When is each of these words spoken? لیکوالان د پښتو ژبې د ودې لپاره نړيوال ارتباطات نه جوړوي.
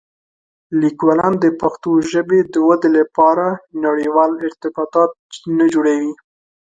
لیکوالان 0.81 1.33
د 1.43 1.45
پښتو 1.61 1.89
ژبې 2.11 2.39
د 2.53 2.55
ودې 2.67 2.89
لپاره 2.97 3.45
نړيوال 3.85 4.31
ارتباطات 4.47 5.11
نه 5.57 5.65
جوړوي. 5.73 6.13